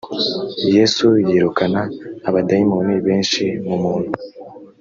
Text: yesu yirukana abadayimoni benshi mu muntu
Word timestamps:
yesu 0.75 1.05
yirukana 1.27 1.81
abadayimoni 2.27 2.95
benshi 3.07 3.43
mu 3.67 3.75
muntu 3.83 4.11